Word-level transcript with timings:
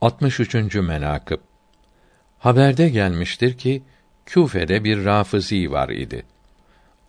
63. 0.00 0.74
menakıb 0.74 1.38
Haberde 2.38 2.88
gelmiştir 2.88 3.58
ki 3.58 3.82
Küfe'de 4.26 4.84
bir 4.84 5.04
Rafizi 5.04 5.72
var 5.72 5.88
idi. 5.88 6.26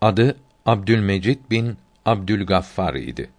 Adı 0.00 0.36
Abdülmecid 0.66 1.38
bin 1.50 1.76
Abdülgaffar 2.04 2.94
idi. 2.94 3.30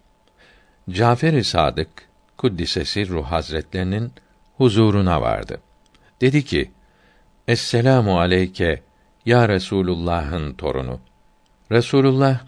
Cafer-i 0.90 1.44
Sadık 1.44 1.90
kuddisesi 2.38 3.10
ruh 3.10 3.26
hazretlerinin 3.26 4.12
huzuruna 4.58 5.22
vardı. 5.22 5.60
Dedi 6.22 6.46
ki: 6.46 6.72
Esselamu 7.48 8.20
aleyke 8.20 8.82
ya 9.26 9.50
Resulullah'ın 9.50 10.54
torunu. 10.54 11.00
Resulullah 11.72 12.40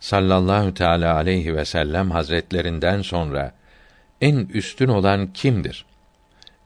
sallallahu 0.00 0.74
teala 0.74 1.14
aleyhi 1.14 1.56
ve 1.56 1.64
sellem 1.64 2.10
hazretlerinden 2.10 3.02
sonra 3.02 3.54
en 4.20 4.36
üstün 4.36 4.88
olan 4.88 5.32
kimdir? 5.32 5.91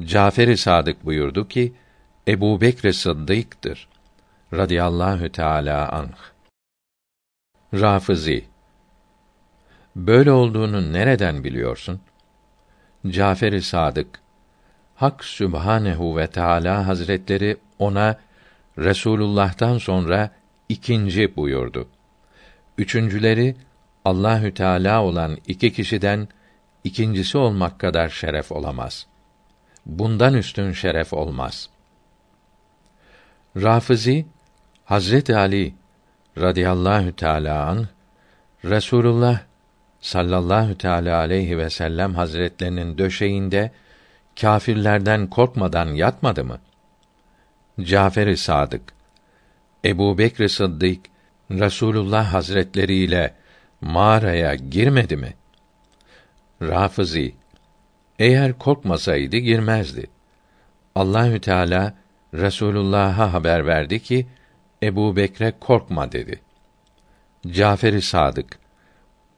Cafer-i 0.02 0.56
Sadık 0.56 1.04
buyurdu 1.04 1.48
ki 1.48 1.72
Ebu 2.28 2.60
Bekr 2.60 2.92
Sıddık'tır. 2.92 3.88
Radiyallahu 4.52 5.32
teala 5.32 5.92
anh. 5.92 6.16
Rafizi 7.74 8.44
Böyle 9.96 10.32
olduğunu 10.32 10.92
nereden 10.92 11.44
biliyorsun? 11.44 12.00
Cafer-i 13.08 13.62
Sadık 13.62 14.20
Hak 14.94 15.24
Sübhanehu 15.24 16.16
ve 16.16 16.26
Teala 16.26 16.86
Hazretleri 16.86 17.56
ona 17.78 18.18
Resulullah'tan 18.78 19.78
sonra 19.78 20.30
ikinci 20.68 21.36
buyurdu. 21.36 21.88
Üçüncüleri 22.78 23.56
Allahü 24.04 24.54
Teala 24.54 25.02
olan 25.02 25.38
iki 25.46 25.72
kişiden 25.72 26.28
ikincisi 26.84 27.38
olmak 27.38 27.78
kadar 27.78 28.08
şeref 28.08 28.52
olamaz. 28.52 29.06
Bundan 29.86 30.34
üstün 30.34 30.72
şeref 30.72 31.12
olmaz. 31.12 31.70
Rafizi 33.56 34.26
Hazreti 34.84 35.36
Ali 35.36 35.74
radıyallahu 36.38 37.16
teala 37.16 37.66
an 37.66 37.88
Resulullah 38.64 39.40
sallallahu 40.00 40.78
teala 40.78 41.18
aleyhi 41.18 41.58
ve 41.58 41.70
sellem 41.70 42.14
hazretlerinin 42.14 42.98
döşeğinde 42.98 43.70
kâfirlerden 44.40 45.26
korkmadan 45.26 45.86
yatmadı 45.86 46.44
mı? 46.44 46.58
Cafer-i 47.80 48.36
Sadık 48.36 48.82
Ebu 49.84 50.18
Bekr 50.18 50.48
Sıddık 50.48 51.00
Resulullah 51.50 52.32
Hazretleri 52.32 52.94
ile 52.94 53.34
mağaraya 53.80 54.54
girmedi 54.54 55.16
mi? 55.16 55.34
Rafizi 56.62 57.34
eğer 58.18 58.58
korkmasaydı 58.58 59.36
girmezdi. 59.36 60.06
Allahü 60.94 61.40
Teala 61.40 61.94
Resulullah'a 62.34 63.32
haber 63.32 63.66
verdi 63.66 64.02
ki 64.02 64.26
Ebu 64.82 65.16
Bekre 65.16 65.52
korkma 65.60 66.12
dedi. 66.12 66.40
Cafer-i 67.46 68.02
Sadık 68.02 68.58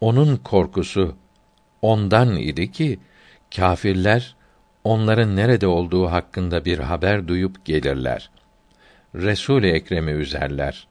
onun 0.01 0.37
korkusu 0.37 1.17
ondan 1.83 2.37
idi 2.37 2.73
ki 2.73 2.99
kâfirler 3.57 4.37
onların 4.85 5.37
nerede 5.37 5.67
olduğu 5.67 6.07
hakkında 6.07 6.65
bir 6.65 6.79
haber 6.79 7.29
duyup 7.29 7.65
gelirler. 7.65 8.31
Resul-i 9.15 9.67
Ekrem'i 9.67 10.11
üzerler. 10.11 10.89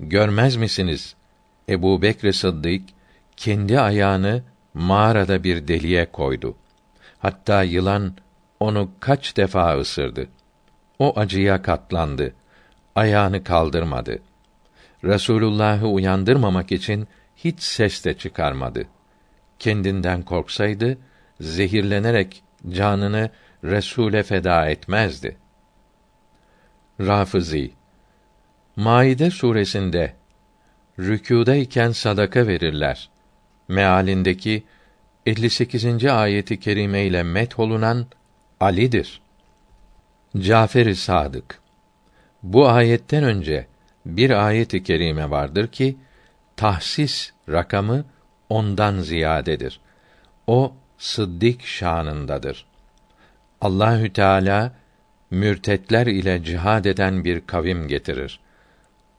Görmez 0.00 0.56
misiniz? 0.56 1.14
Ebu 1.68 2.02
Bekr 2.02 2.32
Sıddık 2.32 2.82
kendi 3.36 3.80
ayağını 3.80 4.42
mağarada 4.74 5.44
bir 5.44 5.68
deliğe 5.68 6.06
koydu. 6.12 6.56
Hatta 7.18 7.62
yılan 7.62 8.14
onu 8.60 8.90
kaç 9.00 9.36
defa 9.36 9.78
ısırdı. 9.78 10.28
O 10.98 11.18
acıya 11.18 11.62
katlandı. 11.62 12.34
Ayağını 12.94 13.44
kaldırmadı. 13.44 14.18
Resulullah'ı 15.04 15.86
uyandırmamak 15.86 16.72
için 16.72 17.08
hiç 17.36 17.62
ses 17.62 18.04
de 18.04 18.14
çıkarmadı. 18.18 18.86
Kendinden 19.58 20.22
korksaydı 20.22 20.98
zehirlenerek 21.40 22.42
canını 22.70 23.30
Resule 23.64 24.22
feda 24.22 24.66
etmezdi. 24.66 25.36
Rafizi 27.00 27.72
Maide 28.76 29.30
suresinde 29.30 30.14
rükûdayken 30.98 31.90
sadaka 31.92 32.46
verirler. 32.46 33.10
Mealindeki 33.68 34.64
58. 35.28 36.04
ayeti 36.04 36.60
kerime 36.60 37.04
ile 37.04 37.22
met 37.22 37.58
olunan 37.58 38.06
Ali'dir. 38.60 39.20
Cafer-i 40.38 40.96
Sadık 40.96 41.60
Bu 42.42 42.68
ayetten 42.68 43.24
önce 43.24 43.66
bir 44.06 44.46
ayet-i 44.46 44.82
kerime 44.82 45.30
vardır 45.30 45.66
ki 45.66 45.96
tahsis 46.56 47.30
rakamı 47.48 48.04
ondan 48.48 49.00
ziyadedir. 49.00 49.80
O 50.46 50.72
sıddık 50.98 51.62
şanındadır. 51.62 52.66
Allahü 53.60 54.12
Teala 54.12 54.72
mürtetler 55.30 56.06
ile 56.06 56.44
cihad 56.44 56.84
eden 56.84 57.24
bir 57.24 57.46
kavim 57.46 57.88
getirir. 57.88 58.40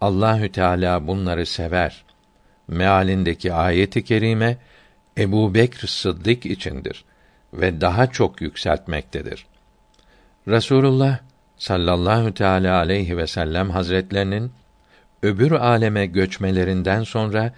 Allahü 0.01 0.51
Teala 0.51 1.07
bunları 1.07 1.45
sever. 1.45 2.03
Mealindeki 2.67 3.53
ayeti 3.53 4.03
kerime 4.03 4.57
Ebu 5.19 5.53
Bekr 5.53 5.87
Sıddık 5.87 6.45
içindir 6.45 7.05
ve 7.53 7.81
daha 7.81 8.07
çok 8.07 8.41
yükseltmektedir. 8.41 9.45
Resulullah 10.47 11.19
sallallahu 11.57 12.33
teala 12.33 12.77
aleyhi 12.77 13.17
ve 13.17 13.27
sellem 13.27 13.69
hazretlerinin 13.69 14.51
öbür 15.23 15.51
aleme 15.51 16.05
göçmelerinden 16.05 17.03
sonra 17.03 17.53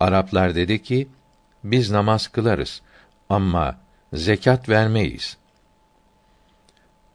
Araplar 0.00 0.54
dedi 0.54 0.82
ki 0.82 1.08
biz 1.64 1.90
namaz 1.90 2.28
kılarız 2.28 2.82
ama 3.28 3.76
zekat 4.12 4.68
vermeyiz. 4.68 5.36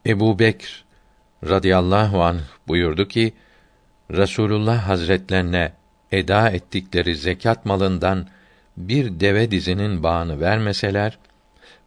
Ebu 0.06 0.38
Bekr 0.38 0.84
radıyallahu 1.44 2.22
anh 2.22 2.40
buyurdu 2.68 3.08
ki 3.08 3.32
Resulullah 4.10 4.88
Hazretlerine 4.88 5.72
eda 6.12 6.50
ettikleri 6.50 7.16
zekat 7.16 7.66
malından 7.66 8.26
bir 8.76 9.20
deve 9.20 9.50
dizinin 9.50 10.02
bağını 10.02 10.40
vermeseler 10.40 11.18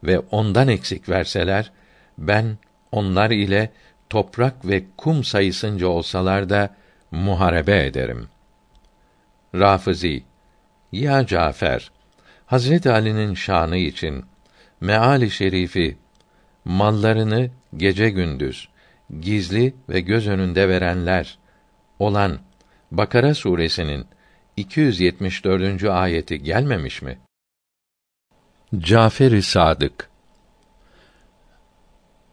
ve 0.04 0.18
ondan 0.18 0.68
eksik 0.68 1.08
verseler 1.08 1.72
ben 2.18 2.58
onlar 2.92 3.30
ile 3.30 3.70
toprak 4.10 4.66
ve 4.68 4.84
kum 4.96 5.24
sayısınca 5.24 5.86
olsalar 5.86 6.50
da 6.50 6.74
muharebe 7.10 7.86
ederim. 7.86 8.28
Rafizi 9.54 10.22
Ya 10.92 11.26
Cafer 11.26 11.90
Hazret 12.46 12.86
Ali'nin 12.86 13.34
şanı 13.34 13.76
için 13.76 14.24
meali 14.80 15.30
şerifi 15.30 15.96
mallarını 16.64 17.50
gece 17.76 18.10
gündüz 18.10 18.68
gizli 19.20 19.74
ve 19.88 20.00
göz 20.00 20.28
önünde 20.28 20.68
verenler 20.68 21.38
olan 21.98 22.38
Bakara 22.90 23.34
suresinin 23.34 24.06
274. 24.56 25.84
ayeti 25.84 26.42
gelmemiş 26.42 27.02
mi? 27.02 27.18
Cafer-i 28.78 29.42
Sadık 29.42 30.10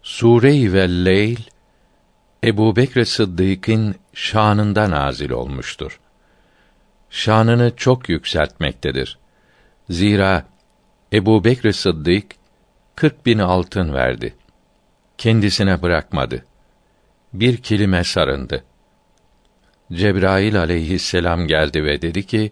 Sure-i 0.01 0.73
Leyl 1.05 1.39
Ebu 2.43 2.75
Bekr 2.75 3.03
Sıddık'ın 3.03 3.95
şanında 4.13 4.89
nazil 4.89 5.29
olmuştur. 5.29 5.99
Şanını 7.09 7.75
çok 7.75 8.09
yükseltmektedir. 8.09 9.17
Zira 9.89 10.45
Ebu 11.13 11.43
Bekr 11.43 11.71
Sıddık 11.71 12.25
kırk 12.95 13.25
bin 13.25 13.39
altın 13.39 13.93
verdi. 13.93 14.35
Kendisine 15.17 15.81
bırakmadı. 15.81 16.45
Bir 17.33 17.57
kilime 17.57 18.03
sarındı. 18.03 18.63
Cebrail 19.91 20.59
aleyhisselam 20.59 21.47
geldi 21.47 21.83
ve 21.83 22.01
dedi 22.01 22.25
ki: 22.25 22.51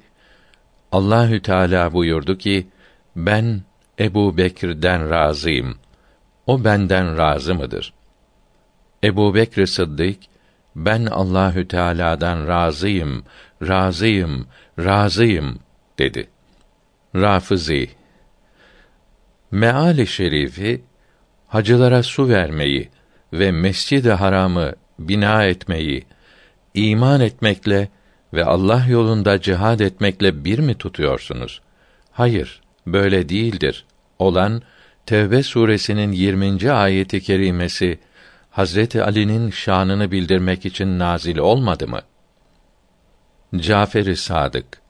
Allahü 0.91 1.41
Teala 1.41 1.93
buyurdu 1.93 2.37
ki: 2.37 2.67
Ben 3.15 3.61
Ebu 3.99 4.37
Bekir'den 4.37 5.09
razıyım. 5.09 5.77
O 6.47 6.63
benden 6.63 7.17
razı 7.17 7.55
mıdır? 7.55 7.93
Ebu 9.03 9.35
Bekr 9.35 9.65
Sıddık, 9.65 10.17
ben 10.75 11.05
Allahü 11.05 11.67
Teala'dan 11.67 12.47
razıyım, 12.47 13.23
razıyım, 13.61 14.47
razıyım 14.79 15.59
dedi. 15.99 16.29
Rafizi 17.15 17.89
Meali 19.51 20.07
şerifi 20.07 20.81
hacılara 21.47 22.03
su 22.03 22.29
vermeyi 22.29 22.89
ve 23.33 23.51
Mescid-i 23.51 24.11
Haram'ı 24.11 24.75
bina 24.99 25.45
etmeyi 25.45 26.05
iman 26.73 27.21
etmekle 27.21 27.89
ve 28.33 28.45
Allah 28.45 28.85
yolunda 28.89 29.41
cihad 29.41 29.79
etmekle 29.79 30.45
bir 30.45 30.59
mi 30.59 30.75
tutuyorsunuz? 30.75 31.62
Hayır, 32.12 32.62
böyle 32.88 33.29
değildir. 33.29 33.85
Olan 34.19 34.62
Tevbe 35.06 35.44
suresinin 35.44 36.12
20. 36.12 36.71
ayeti 36.71 37.21
kerimesi 37.21 38.00
Hazreti 38.50 39.03
Ali'nin 39.03 39.50
şanını 39.50 40.12
bildirmek 40.12 40.65
için 40.65 41.00
nazil 41.00 41.38
olmadı 41.38 41.88
mı? 41.88 42.01
Cafer-i 43.56 44.17
Sadık 44.17 44.81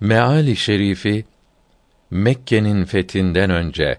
Meali 0.00 0.56
şerifi 0.56 1.24
Mekke'nin 2.10 2.84
fethinden 2.84 3.50
önce 3.50 3.98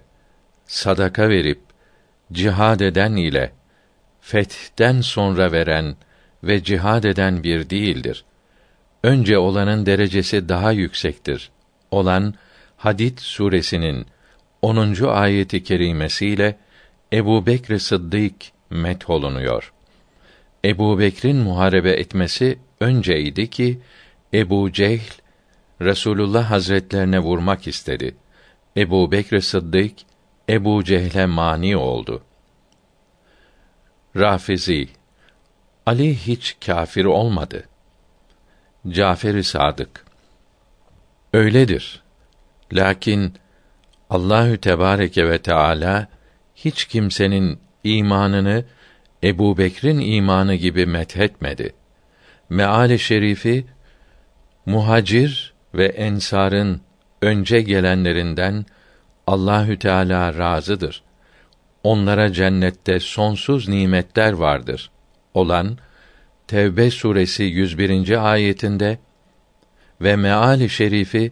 sadaka 0.65 1.30
verip 1.30 1.60
cihad 2.31 2.80
eden 2.80 3.15
ile 3.15 3.51
fethten 4.21 5.01
sonra 5.01 5.51
veren 5.51 5.95
ve 6.44 6.63
cihad 6.63 7.04
eden 7.04 7.44
bir 7.44 7.69
değildir. 7.69 8.25
Önce 9.04 9.38
olanın 9.38 9.86
derecesi 9.86 10.50
daha 10.50 10.72
yüksektir. 10.72 11.50
Olan 11.92 12.34
Hadid 12.78 13.18
suresinin 13.18 14.06
10. 14.62 15.07
ayeti 15.07 15.63
kerimesiyle 15.63 16.57
Ebu 17.13 17.45
Bekr 17.45 17.78
Sıddık 17.78 18.34
metholunuyor. 18.69 19.74
Ebu 20.66 21.00
Bekr'in 21.00 21.38
muharebe 21.38 21.92
etmesi 21.92 22.60
önceydi 22.80 23.50
ki 23.50 23.80
Ebu 24.34 24.72
Cehl 24.72 25.12
Resulullah 25.81 26.51
Hazretlerine 26.51 27.19
vurmak 27.19 27.68
istedi. 27.68 28.16
Ebu 28.78 29.12
Bekr 29.12 29.39
Sıddık 29.39 29.94
Ebu 30.50 30.84
Cehle 30.84 31.25
mani 31.25 31.78
oldu. 31.78 32.24
Rafizi 34.16 34.88
Ali 35.88 36.16
hiç 36.16 36.57
kâfir 36.66 37.06
olmadı. 37.06 37.63
Cafer-i 38.89 39.44
Sadık 39.44 40.06
Öyledir. 41.34 42.01
Lakin 42.74 43.34
Allahü 44.10 44.57
Tebareke 44.57 45.30
ve 45.30 45.42
Teala 45.42 46.07
hiç 46.56 46.86
kimsenin 46.86 47.60
imanını 47.84 48.66
Ebu 49.24 49.57
Bekr'in 49.57 50.00
imanı 50.00 50.56
gibi 50.56 50.86
methetmedi. 50.86 51.74
Meali 52.50 53.00
şerifi 53.00 53.66
muhacir 54.66 55.54
ve 55.74 55.86
ensarın 55.86 56.81
önce 57.22 57.62
gelenlerinden 57.62 58.66
Allahü 59.28 59.80
Teala 59.80 60.38
razıdır. 60.38 61.04
Onlara 61.84 62.34
cennette 62.34 63.00
sonsuz 63.00 63.68
nimetler 63.68 64.31
vardır. 64.31 64.92
Olan 65.38 65.78
Tevbe 66.48 66.92
suresi 66.92 67.44
101. 67.44 68.31
ayetinde 68.31 68.98
ve 70.01 70.16
meali 70.16 70.69
şerifi 70.69 71.31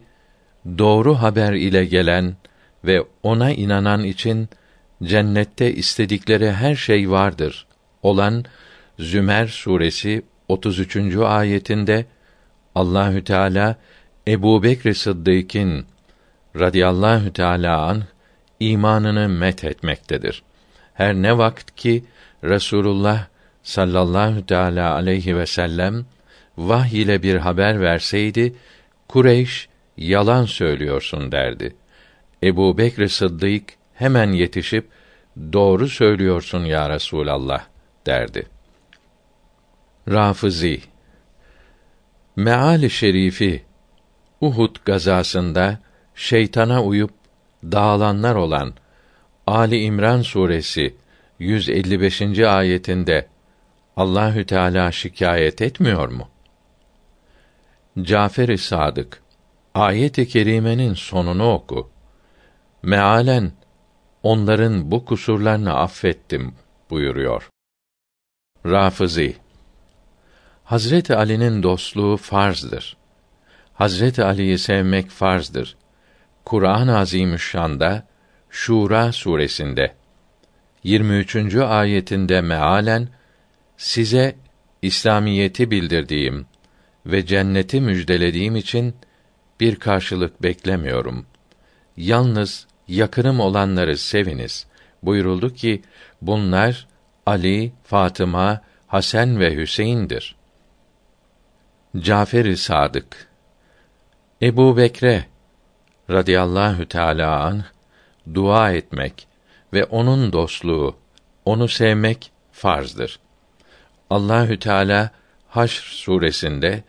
doğru 0.78 1.16
haber 1.16 1.54
ile 1.54 1.86
gelen 1.86 2.36
ve 2.84 3.04
ona 3.24 3.52
inanan 3.52 4.04
için 4.04 4.50
cennette 5.04 5.74
istedikleri 5.74 6.52
her 6.52 6.75
şey 6.75 7.10
vardır 7.10 7.68
olan 8.04 8.46
Zümer 9.00 9.48
suresi 9.48 10.22
33. 10.48 11.16
ayetinde 11.16 12.06
Allahü 12.75 13.24
Teala 13.24 13.75
Ebu 14.28 14.63
Bekr 14.63 14.94
Sıddık'ın 14.94 15.86
radıyallahu 16.56 17.34
teala 17.34 17.81
an 17.81 18.04
imanını 18.60 19.30
met 19.30 19.63
etmektedir. 19.63 20.44
Her 20.94 21.16
ne 21.16 21.38
vakit 21.38 21.75
ki 21.75 22.04
Resulullah 22.44 23.28
sallallahu 23.65 24.45
teala 24.45 24.94
aleyhi 24.94 25.38
ve 25.38 25.45
sellem 25.45 26.06
vahiy 26.57 27.01
ile 27.01 27.23
bir 27.23 27.35
haber 27.35 27.81
verseydi 27.81 28.56
Kureyş 29.07 29.69
yalan 29.97 30.45
söylüyorsun 30.45 31.31
derdi. 31.31 31.75
Ebu 32.44 32.77
Bekr 32.77 33.07
Sıddık 33.07 33.63
hemen 33.94 34.31
yetişip 34.31 34.88
doğru 35.53 35.88
söylüyorsun 35.88 36.65
ya 36.65 36.89
Resulallah 36.89 37.65
derdi. 38.06 38.47
Rafizi 40.09 40.81
Meali 42.35 42.89
şerifi 42.89 43.63
Uhud 44.41 44.75
gazasında 44.85 45.79
şeytana 46.15 46.83
uyup 46.83 47.11
dağılanlar 47.63 48.35
olan 48.35 48.73
Ali 49.47 49.81
İmran 49.81 50.21
suresi 50.21 50.95
155. 51.39 52.39
ayetinde 52.39 53.27
Allahü 53.97 54.45
Teala 54.45 54.92
şikayet 54.92 55.62
etmiyor 55.62 56.09
mu? 56.09 56.30
Cafer-i 58.01 58.57
Sadık 58.57 59.24
ayet-i 59.75 60.27
kerimenin 60.27 60.94
sonunu 60.94 61.53
oku. 61.53 61.89
Mealen 62.83 63.51
onların 64.24 64.92
bu 64.92 65.06
kusurlarını 65.06 65.74
affettim 65.74 66.53
buyuruyor. 66.89 67.50
Rafizi 68.65 69.36
Hazreti 70.63 71.15
Ali'nin 71.15 71.63
dostluğu 71.63 72.18
farzdır. 72.18 72.97
Hazreti 73.74 74.24
Ali'yi 74.24 74.57
sevmek 74.57 75.09
farzdır. 75.09 75.77
Kur'an-ı 76.45 76.97
Azimüşşan'da 76.97 78.07
Şura 78.50 79.12
suresinde 79.12 79.95
23. 80.83 81.56
ayetinde 81.56 82.42
mealen 82.42 83.07
size 83.77 84.36
İslamiyeti 84.81 85.72
bildirdiğim 85.72 86.45
ve 87.06 87.25
cenneti 87.25 87.81
müjdelediğim 87.81 88.56
için 88.56 88.95
bir 89.60 89.75
karşılık 89.75 90.44
beklemiyorum. 90.44 91.25
Yalnız 91.98 92.68
yakınım 92.88 93.39
olanları 93.39 93.98
seviniz. 93.98 94.68
Buyuruldu 95.04 95.54
ki 95.54 95.81
bunlar 96.22 96.88
Ali, 97.25 97.74
Fatıma, 97.83 98.62
Hasan 98.88 99.39
ve 99.39 99.56
Hüseyin'dir. 99.56 100.36
Cafer-i 101.98 102.57
Sadık 102.57 103.28
Ebu 104.42 104.78
Bekre 104.78 105.25
radıyallahu 106.10 106.88
teâlâ 106.88 107.44
anh, 107.44 107.63
dua 108.33 108.71
etmek 108.71 109.28
ve 109.74 109.86
onun 109.86 110.33
dostluğu, 110.33 110.95
onu 111.45 111.68
sevmek 111.68 112.31
farzdır. 112.51 113.19
Allahü 114.10 114.60
Teala 114.60 115.12
Haşr 115.50 115.81
suresinde 115.81 116.84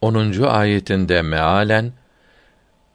10. 0.00 0.42
ayetinde 0.42 1.22
mealen 1.22 1.92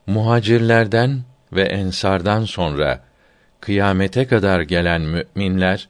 muhacirlerden 0.07 1.21
ve 1.53 1.63
ensardan 1.63 2.45
sonra 2.45 3.03
kıyamete 3.59 4.27
kadar 4.27 4.61
gelen 4.61 5.01
müminler 5.01 5.89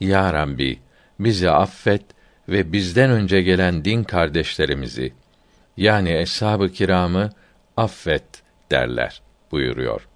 ya 0.00 0.32
Rabbi 0.32 0.78
bizi 1.20 1.50
affet 1.50 2.02
ve 2.48 2.72
bizden 2.72 3.10
önce 3.10 3.42
gelen 3.42 3.84
din 3.84 4.04
kardeşlerimizi 4.04 5.12
yani 5.76 6.12
eshab-ı 6.12 6.72
kiramı 6.72 7.30
affet 7.76 8.24
derler 8.70 9.22
buyuruyor. 9.50 10.08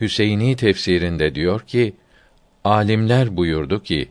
Hüseyini 0.00 0.56
tefsirinde 0.56 1.34
diyor 1.34 1.60
ki 1.60 1.96
alimler 2.64 3.36
buyurdu 3.36 3.82
ki 3.82 4.08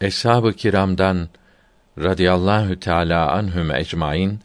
eshab-ı 0.00 0.52
kiramdan 0.52 1.28
radıyallahu 1.98 2.80
teala 2.80 3.32
anhum 3.32 3.70
ecmaîn 3.70 4.40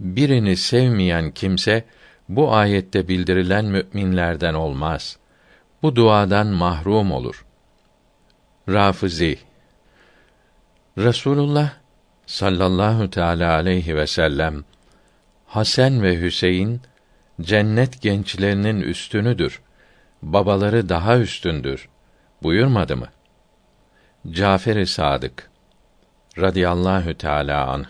birini 0.00 0.56
sevmeyen 0.56 1.30
kimse 1.30 1.84
bu 2.28 2.54
ayette 2.54 3.08
bildirilen 3.08 3.64
müminlerden 3.64 4.54
olmaz. 4.54 5.18
Bu 5.82 5.96
duadan 5.96 6.46
mahrum 6.46 7.12
olur. 7.12 7.44
Rafizi 8.68 9.38
Resulullah 10.98 11.70
sallallahu 12.26 13.10
teala 13.10 13.52
aleyhi 13.52 13.96
ve 13.96 14.06
sellem 14.06 14.64
Hasan 15.46 16.02
ve 16.02 16.20
Hüseyin 16.20 16.80
cennet 17.40 18.02
gençlerinin 18.02 18.80
üstünüdür. 18.80 19.60
Babaları 20.22 20.88
daha 20.88 21.18
üstündür. 21.18 21.88
Buyurmadı 22.42 22.96
mı? 22.96 23.08
Cafer-i 24.30 24.86
Sadık 24.86 25.51
radıyallahu 26.38 27.14
teala 27.14 27.66
anh 27.66 27.86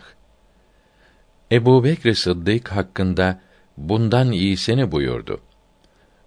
Ebu 1.51 1.83
Bekr 1.83 2.13
Sıddık 2.13 2.67
hakkında 2.67 3.39
bundan 3.77 4.31
iyisini 4.31 4.91
buyurdu. 4.91 5.39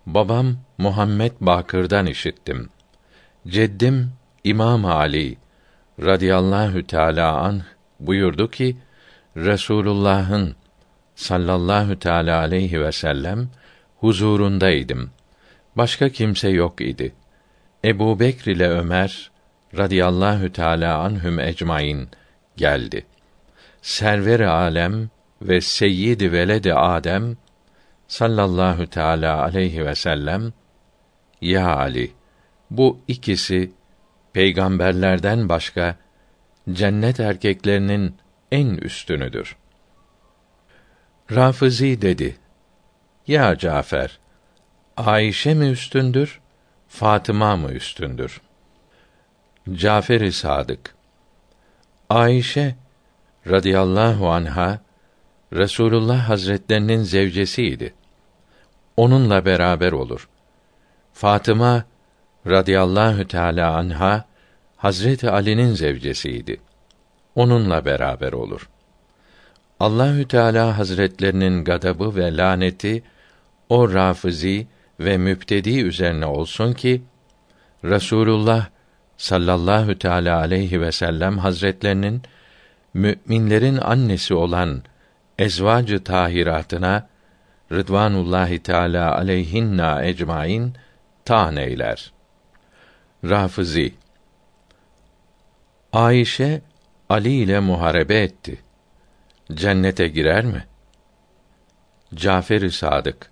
Babam 0.06 0.56
Muhammed 0.78 1.32
Bakır'dan 1.40 2.06
işittim. 2.06 2.68
Ceddim 3.48 4.12
İmam 4.44 4.84
Ali 4.84 5.36
radıyallahu 6.00 6.86
teala 6.86 7.36
anh 7.40 7.62
buyurdu 8.00 8.50
ki 8.50 8.76
Resulullah'ın 9.36 10.56
sallallahu 11.14 11.98
teala 11.98 12.38
aleyhi 12.38 12.80
ve 12.80 12.92
sellem 12.92 13.48
huzurundaydım. 14.00 15.10
Başka 15.76 16.08
kimse 16.08 16.48
yok 16.48 16.80
idi. 16.80 17.14
Ebu 17.84 18.20
Bekr 18.20 18.48
ile 18.48 18.68
Ömer 18.68 19.30
radıyallahu 19.76 20.52
teala 20.52 20.98
anhum 20.98 21.40
ecmain 21.40 22.08
geldi. 22.56 23.06
Server 23.82 24.40
alem 24.40 25.10
ve 25.42 25.60
seyyid 25.60 26.32
veledi 26.32 26.74
Adem 26.74 27.36
sallallahu 28.08 28.86
teala 28.86 29.42
aleyhi 29.42 29.86
ve 29.86 29.94
sellem 29.94 30.52
Ya 31.40 31.76
Ali, 31.76 32.12
bu 32.70 33.00
ikisi 33.08 33.72
peygamberlerden 34.32 35.48
başka 35.48 35.96
cennet 36.72 37.20
erkeklerinin 37.20 38.16
en 38.52 38.68
üstünüdür. 38.68 39.56
Rafizi 41.32 42.02
dedi: 42.02 42.36
Ya 43.26 43.58
Cafer, 43.58 44.18
Ayşe 44.96 45.54
mi 45.54 45.66
üstündür, 45.66 46.40
Fatıma 46.88 47.56
mı 47.56 47.72
üstündür? 47.72 48.40
Cafer-i 49.74 50.32
Sadık 50.32 50.94
Ayşe 52.10 52.74
radıyallahu 53.46 54.30
anha 54.30 54.78
Resulullah 55.52 56.28
Hazretlerinin 56.28 57.02
zevcesiydi. 57.02 57.94
Onunla 58.96 59.44
beraber 59.44 59.92
olur. 59.92 60.28
Fatıma 61.12 61.84
radıyallahu 62.46 63.28
teala 63.28 63.76
anha 63.76 64.24
Hazreti 64.76 65.30
Ali'nin 65.30 65.74
zevcesiydi. 65.74 66.60
Onunla 67.34 67.84
beraber 67.84 68.32
olur. 68.32 68.68
Allahü 69.80 70.28
Teala 70.28 70.78
Hazretlerinin 70.78 71.64
gadabı 71.64 72.16
ve 72.16 72.36
laneti 72.36 73.02
o 73.68 73.92
rafizi 73.92 74.66
ve 75.00 75.18
müptedi 75.18 75.80
üzerine 75.80 76.26
olsun 76.26 76.72
ki 76.72 77.02
Resulullah 77.84 78.75
sallallahu 79.18 79.98
teala 79.98 80.38
aleyhi 80.38 80.80
ve 80.80 80.92
sellem 80.92 81.38
Hazretlerinin 81.38 82.22
müminlerin 82.94 83.76
annesi 83.76 84.34
olan 84.34 84.82
ezvacı 85.38 86.04
tahiratına 86.04 87.08
Rıdvanullahi 87.72 88.62
Teala 88.62 89.16
aleyhinna 89.16 90.04
ecmaîn 90.04 90.74
tan 91.24 91.56
eyler. 91.56 92.12
Rafizi 93.24 93.94
Ayşe 95.92 96.62
Ali 97.08 97.32
ile 97.32 97.60
muharebe 97.60 98.22
etti. 98.22 98.62
Cennete 99.54 100.08
girer 100.08 100.44
mi? 100.44 100.64
Cafer-i 102.14 102.70
Sadık 102.70 103.30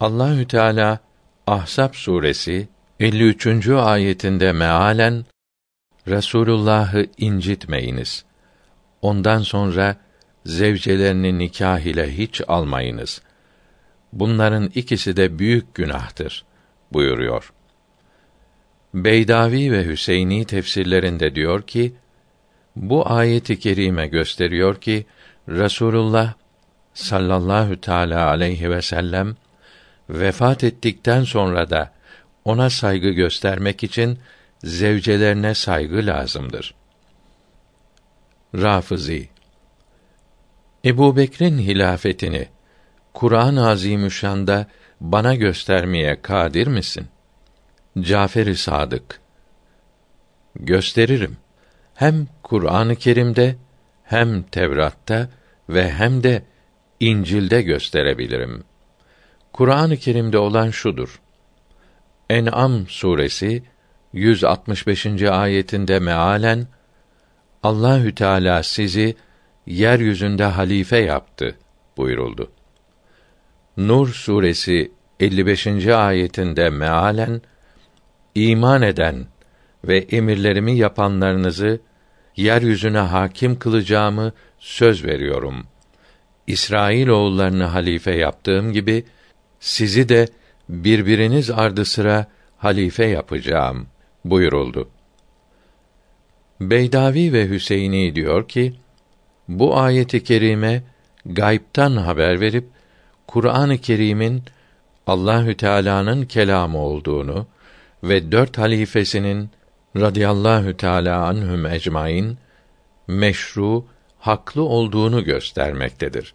Allahü 0.00 0.48
Teala 0.48 0.98
Ahzab 1.46 1.94
suresi 1.94 2.68
53. 3.00 3.68
ayetinde 3.68 4.52
mealen 4.52 5.24
Resulullah'ı 6.08 7.06
incitmeyiniz. 7.18 8.24
Ondan 9.02 9.42
sonra 9.42 9.96
zevcelerini 10.46 11.38
nikah 11.38 11.80
ile 11.80 12.18
hiç 12.18 12.42
almayınız. 12.48 13.22
Bunların 14.12 14.70
ikisi 14.74 15.16
de 15.16 15.38
büyük 15.38 15.74
günahtır 15.74 16.44
buyuruyor. 16.92 17.52
Beydavi 18.94 19.72
ve 19.72 19.86
Hüseyni 19.86 20.44
tefsirlerinde 20.44 21.34
diyor 21.34 21.62
ki, 21.62 21.94
bu 22.76 23.10
ayeti 23.10 23.58
kerime 23.58 24.06
gösteriyor 24.06 24.80
ki 24.80 25.06
Resulullah 25.48 26.34
sallallahu 26.94 27.80
teala 27.80 28.26
aleyhi 28.26 28.70
ve 28.70 28.82
sellem 28.82 29.36
vefat 30.10 30.64
ettikten 30.64 31.24
sonra 31.24 31.70
da 31.70 31.95
ona 32.46 32.70
saygı 32.70 33.08
göstermek 33.08 33.82
için 33.82 34.18
zevcelerine 34.64 35.54
saygı 35.54 36.06
lazımdır. 36.06 36.74
Rafizi 38.54 39.28
Ebu 40.84 41.16
Bekir'in 41.16 41.58
hilafetini 41.58 42.48
Kur'an-ı 43.14 43.68
Azimüşşan'da 43.68 44.66
bana 45.00 45.34
göstermeye 45.34 46.22
kadir 46.22 46.66
misin? 46.66 47.06
Cafer-i 48.00 48.56
Sadık 48.56 49.20
Gösteririm. 50.54 51.36
Hem 51.94 52.26
Kur'an-ı 52.42 52.96
Kerim'de 52.96 53.56
hem 54.04 54.42
Tevrat'ta 54.42 55.28
ve 55.68 55.92
hem 55.92 56.22
de 56.22 56.42
İncil'de 57.00 57.62
gösterebilirim. 57.62 58.64
Kur'an-ı 59.52 59.96
Kerim'de 59.96 60.38
olan 60.38 60.70
şudur. 60.70 61.20
En'am 62.30 62.86
suresi 62.88 63.62
165. 64.12 65.22
ayetinde 65.22 65.98
mealen 65.98 66.66
Allahü 67.62 68.14
Teala 68.14 68.62
sizi 68.62 69.16
yeryüzünde 69.66 70.44
halife 70.44 70.98
yaptı 70.98 71.58
buyuruldu. 71.96 72.50
Nur 73.76 74.08
suresi 74.08 74.92
55. 75.20 75.66
ayetinde 75.86 76.70
mealen 76.70 77.42
iman 78.34 78.82
eden 78.82 79.26
ve 79.84 79.98
emirlerimi 79.98 80.76
yapanlarınızı 80.76 81.80
yeryüzüne 82.36 82.98
hakim 82.98 83.58
kılacağımı 83.58 84.32
söz 84.58 85.04
veriyorum. 85.04 85.66
İsrail 86.46 87.08
oğullarını 87.08 87.64
halife 87.64 88.16
yaptığım 88.16 88.72
gibi 88.72 89.04
sizi 89.60 90.08
de 90.08 90.28
birbiriniz 90.68 91.50
ardı 91.50 91.84
sıra 91.84 92.26
halife 92.58 93.04
yapacağım 93.06 93.86
buyuruldu. 94.24 94.88
Beydavi 96.60 97.32
ve 97.32 97.48
Hüseyini 97.48 98.14
diyor 98.14 98.48
ki, 98.48 98.74
bu 99.48 99.78
ayeti 99.78 100.24
kerime 100.24 100.82
gaybtan 101.26 101.96
haber 101.96 102.40
verip 102.40 102.68
Kur'an-ı 103.26 103.78
Kerim'in 103.78 104.42
Allahü 105.06 105.56
Teala'nın 105.56 106.24
kelamı 106.24 106.78
olduğunu 106.78 107.46
ve 108.02 108.32
dört 108.32 108.58
halifesinin 108.58 109.50
radıyallahu 109.96 110.76
teala 110.76 111.26
anhum 111.26 111.66
ecmaîn 111.66 112.38
meşru, 113.08 113.84
haklı 114.18 114.62
olduğunu 114.62 115.24
göstermektedir. 115.24 116.34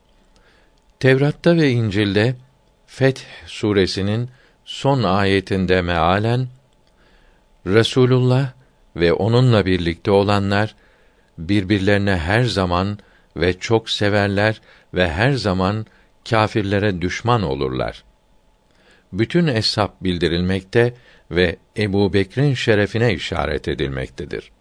Tevrat'ta 1.00 1.56
ve 1.56 1.72
İncil'de 1.72 2.36
Feth 2.94 3.22
suresinin 3.46 4.30
son 4.66 5.04
ayetinde 5.04 5.82
mealen 5.82 6.48
Resulullah 7.66 8.52
ve 8.96 9.14
onunla 9.14 9.66
birlikte 9.66 10.12
olanlar 10.12 10.76
birbirlerine 11.38 12.16
her 12.16 12.44
zaman 12.44 13.00
ve 13.38 13.60
çok 13.60 13.90
severler 13.90 14.62
ve 14.94 15.10
her 15.10 15.32
zaman 15.32 15.86
kâfirlere 16.30 17.02
düşman 17.02 17.44
olurlar. 17.44 18.04
Bütün 19.14 19.48
eshab 19.48 19.90
bildirilmekte 20.02 20.94
ve 21.32 21.56
Ebu 21.78 22.14
Bekir'in 22.14 22.54
şerefine 22.54 23.14
işaret 23.14 23.68
edilmektedir. 23.68 24.52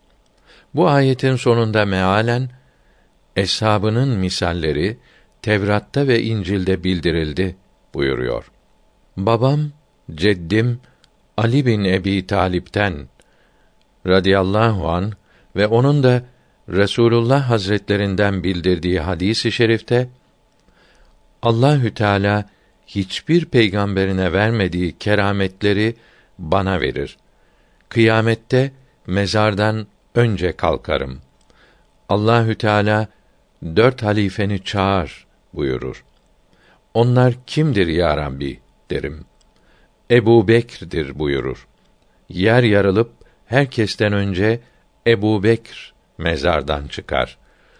Bu 0.74 0.88
ayetin 0.88 1.36
sonunda 1.36 1.84
mealen 1.84 2.50
eshabının 3.36 4.08
misalleri 4.08 4.98
Tevrat'ta 5.42 6.08
ve 6.08 6.22
İncil'de 6.22 6.84
bildirildi 6.84 7.56
buyuruyor. 7.94 8.50
Babam, 9.16 9.60
ceddim 10.14 10.80
Ali 11.36 11.66
bin 11.66 11.84
Ebi 11.84 12.26
Talip'ten 12.26 13.08
radıyallahu 14.06 14.88
an 14.88 15.12
ve 15.56 15.66
onun 15.66 16.02
da 16.02 16.22
Resulullah 16.68 17.50
Hazretlerinden 17.50 18.42
bildirdiği 18.42 19.00
hadisi 19.00 19.52
şerifte 19.52 20.08
Allahü 21.42 21.94
Teala 21.94 22.48
hiçbir 22.86 23.44
peygamberine 23.44 24.32
vermediği 24.32 24.98
kerametleri 24.98 25.96
bana 26.38 26.80
verir. 26.80 27.16
Kıyamette 27.88 28.72
mezardan 29.06 29.86
önce 30.14 30.56
kalkarım. 30.56 31.20
Allahü 32.08 32.54
Teala 32.54 33.08
dört 33.76 34.02
halifeni 34.02 34.64
çağır 34.64 35.26
buyurur. 35.54 36.04
Onlar 36.94 37.34
kimdir 37.46 37.86
ya 37.86 38.16
Rabbi 38.16 38.60
derim. 38.90 39.24
Ebu 40.10 40.48
Bekir'dir 40.48 41.18
buyurur. 41.18 41.66
Yer 42.28 42.62
yarılıp 42.62 43.12
herkesten 43.46 44.12
önce 44.12 44.60
Ebu 45.06 45.42
Bekr 45.42 45.94
mezardan 46.18 46.86
çıkar. 46.86 47.38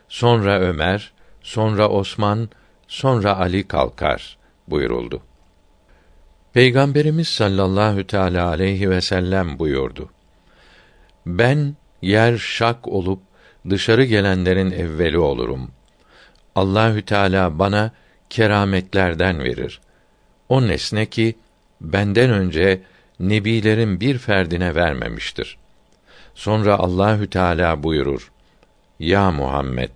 Sonra 0.08 0.60
Ömer, 0.60 1.12
sonra 1.42 1.88
Osman, 1.88 2.48
sonra 2.88 3.36
Ali 3.36 3.68
kalkar 3.68 4.38
buyuruldu. 4.68 5.22
Peygamberimiz 6.52 7.28
sallallahu 7.28 8.06
teala 8.06 8.48
aleyhi 8.48 8.90
ve 8.90 9.00
sellem 9.00 9.58
buyurdu. 9.58 10.10
Ben 11.26 11.76
yer 12.02 12.36
şak 12.36 12.88
olup 12.88 13.20
dışarı 13.70 14.04
gelenlerin 14.04 14.70
evveli 14.70 15.18
olurum. 15.18 15.70
Allahü 16.54 17.02
Teala 17.02 17.58
bana 17.58 17.90
kerametlerden 18.30 19.44
verir. 19.44 19.80
O 20.48 20.68
nesne 20.68 21.06
ki 21.06 21.36
benden 21.80 22.30
önce 22.30 22.80
nebilerin 23.20 24.00
bir 24.00 24.18
ferdine 24.18 24.74
vermemiştir. 24.74 25.58
Sonra 26.34 26.78
Allahü 26.78 27.30
Teala 27.30 27.82
buyurur: 27.82 28.30
Ya 28.98 29.30
Muhammed, 29.30 29.90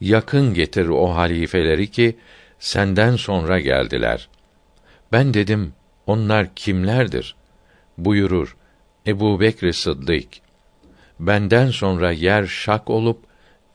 yakın 0.00 0.54
getir 0.54 0.88
o 0.88 1.14
halifeleri 1.14 1.90
ki 1.90 2.16
senden 2.58 3.16
sonra 3.16 3.60
geldiler. 3.60 4.28
Ben 5.12 5.34
dedim, 5.34 5.72
Onlar 6.06 6.54
kimlerdir? 6.54 7.36
Buyurur 7.98 8.56
Ebu 9.06 9.40
Bekr 9.40 9.72
Sıddık. 9.72 10.28
Benden 11.20 11.70
sonra 11.70 12.12
yer 12.12 12.46
şak 12.46 12.90
olup 12.90 13.24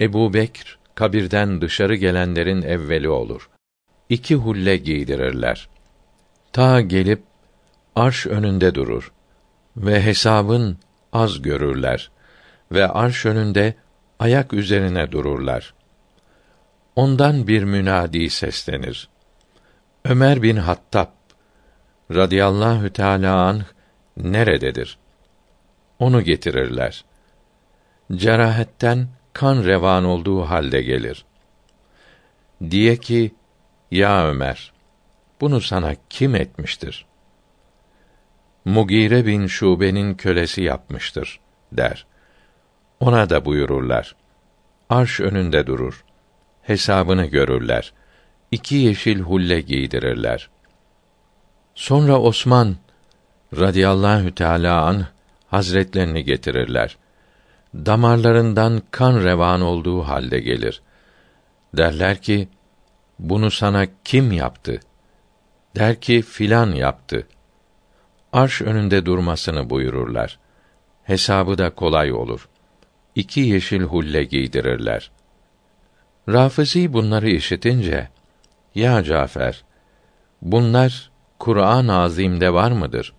Ebu 0.02 0.34
Bekr 0.34 0.78
kabirden 0.96 1.62
dışarı 1.62 1.96
gelenlerin 1.96 2.62
evveli 2.62 3.10
olur. 3.10 3.50
İki 4.12 4.36
hulle 4.36 4.78
giydirirler. 4.78 5.70
Ta 6.54 6.82
gelip 6.82 7.24
arş 7.96 8.28
önünde 8.28 8.76
durur 8.76 9.12
ve 9.78 10.02
hesabın 10.02 10.78
az 11.14 11.42
görürler 11.42 12.12
ve 12.72 12.88
arş 12.88 13.26
önünde 13.26 13.74
ayak 14.20 14.54
üzerine 14.54 15.12
dururlar. 15.12 15.74
Ondan 16.96 17.48
bir 17.48 17.64
münadi 17.64 18.30
seslenir. 18.30 19.10
Ömer 20.06 20.42
bin 20.42 20.58
Hattab 20.58 21.10
radıyallahu 22.12 22.94
teâlâ 22.94 23.36
anh 23.36 23.64
nerededir? 24.18 24.98
Onu 26.00 26.22
getirirler. 26.22 27.06
Cerahetten 28.16 29.08
kan 29.34 29.64
revan 29.64 30.06
olduğu 30.06 30.42
halde 30.42 30.82
gelir. 30.82 31.26
Diye 32.70 32.98
ki, 32.98 33.32
ya 33.92 34.28
Ömer, 34.28 34.72
bunu 35.42 35.62
sana 35.62 35.96
kim 36.10 36.36
etmiştir? 36.36 37.06
Mugire 38.66 39.26
bin 39.26 39.48
Şube'nin 39.48 40.16
kölesi 40.16 40.62
yapmıştır, 40.62 41.40
der. 41.72 42.06
Ona 43.00 43.30
da 43.30 43.46
buyururlar. 43.46 44.16
Arş 44.90 45.20
önünde 45.20 45.68
durur. 45.68 46.06
Hesabını 46.62 47.26
görürler. 47.26 47.94
İki 48.52 48.76
yeşil 48.76 49.20
hulle 49.20 49.62
giydirirler. 49.62 50.50
Sonra 51.76 52.20
Osman 52.20 52.76
radıyallahu 53.58 54.36
teâlâ 54.36 54.86
anh 54.86 55.06
hazretlerini 55.48 56.24
getirirler. 56.24 56.98
Damarlarından 57.76 58.82
kan 58.92 59.24
revan 59.24 59.62
olduğu 59.62 60.02
halde 60.02 60.40
gelir. 60.40 60.82
Derler 61.78 62.22
ki, 62.22 62.50
bunu 63.22 63.52
sana 63.52 63.88
kim 64.04 64.32
yaptı? 64.32 64.80
Der 65.76 66.02
ki, 66.02 66.22
filan 66.22 66.72
yaptı. 66.72 67.28
Arş 68.34 68.62
önünde 68.62 69.06
durmasını 69.06 69.70
buyururlar. 69.70 70.40
Hesabı 71.04 71.58
da 71.58 71.70
kolay 71.70 72.14
olur. 72.14 72.50
İki 73.16 73.40
yeşil 73.40 73.82
hulle 73.82 74.24
giydirirler. 74.24 75.12
Rafizi 76.30 76.94
bunları 76.94 77.30
işitince, 77.30 78.10
ya 78.76 79.04
Cafer, 79.04 79.64
bunlar 80.42 81.12
Kur'an-ı 81.40 81.98
Azim'de 81.98 82.54
var 82.54 82.72
mıdır? 82.72 83.14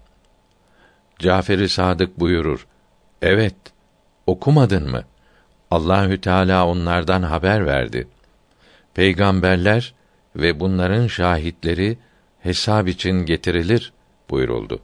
Cafer-i 1.19 1.69
Sadık 1.69 2.21
buyurur. 2.21 2.67
Evet. 3.23 3.57
Okumadın 4.27 4.91
mı? 4.91 5.05
Allahü 5.71 6.21
Teala 6.21 6.67
onlardan 6.67 7.23
haber 7.23 7.67
verdi. 7.67 8.09
Peygamberler 8.95 9.95
ve 10.37 10.61
bunların 10.61 11.07
şahitleri 11.07 11.99
hesap 12.41 12.89
için 12.89 13.13
getirilir 13.13 13.93
buyuruldu. 14.31 14.81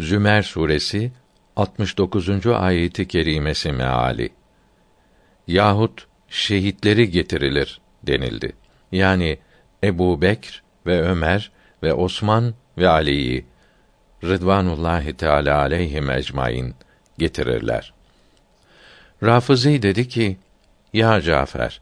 Zümer 0.00 0.42
suresi 0.42 1.12
69. 1.56 2.46
ayeti 2.46 3.08
kerimesi 3.08 3.72
meali. 3.72 4.32
Yahut 5.46 6.06
şehitleri 6.28 7.10
getirilir 7.10 7.80
denildi. 8.02 8.52
Yani 8.92 9.38
Ebu 9.84 10.22
Bekr 10.22 10.62
ve 10.86 11.02
Ömer 11.02 11.50
ve 11.82 11.92
Osman 11.92 12.54
ve 12.78 12.88
Ali'yi 12.88 13.46
Rıdvanullahi 14.24 15.16
Teala 15.16 15.58
aleyhim 15.58 16.10
ecmaîn 16.10 16.74
getirirler. 17.18 17.92
Rafizi 19.22 19.82
dedi 19.82 20.08
ki: 20.08 20.36
Ya 20.92 21.20
Cafer, 21.20 21.80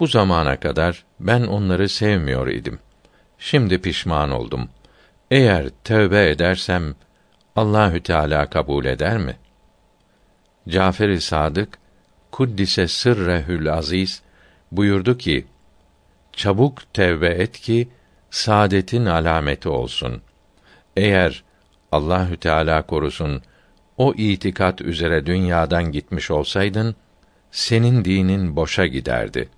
bu 0.00 0.06
zamana 0.06 0.60
kadar 0.60 1.04
ben 1.20 1.42
onları 1.42 1.88
sevmiyor 1.88 2.46
idim. 2.46 2.78
Şimdi 3.38 3.80
pişman 3.80 4.30
oldum. 4.30 4.68
Eğer 5.30 5.68
tövbe 5.84 6.30
edersem 6.30 6.94
Allahü 7.56 8.02
Teala 8.02 8.50
kabul 8.50 8.84
eder 8.84 9.18
mi? 9.18 9.36
Cafer-i 10.68 11.20
Sadık 11.20 11.78
kuddise 12.32 12.88
sırrehül 12.88 13.72
aziz 13.72 14.22
buyurdu 14.72 15.18
ki: 15.18 15.46
Çabuk 16.32 16.94
tevbe 16.94 17.28
et 17.28 17.60
ki 17.60 17.88
saadetin 18.30 19.06
alameti 19.06 19.68
olsun. 19.68 20.22
Eğer 20.96 21.44
Allahü 21.92 22.36
Teala 22.36 22.82
korusun 22.82 23.42
o 23.96 24.14
itikat 24.14 24.80
üzere 24.80 25.26
dünyadan 25.26 25.92
gitmiş 25.92 26.30
olsaydın 26.30 26.96
senin 27.50 28.04
dinin 28.04 28.56
boşa 28.56 28.86
giderdi. 28.86 29.48